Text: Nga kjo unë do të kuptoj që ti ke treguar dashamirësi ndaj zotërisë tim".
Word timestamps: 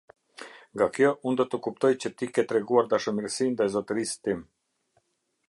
Nga 0.75 0.87
kjo 0.95 1.11
unë 1.31 1.37
do 1.41 1.45
të 1.51 1.59
kuptoj 1.67 1.91
që 2.05 2.11
ti 2.21 2.31
ke 2.39 2.47
treguar 2.53 2.91
dashamirësi 2.95 3.51
ndaj 3.53 3.69
zotërisë 3.77 4.19
tim". 4.27 4.43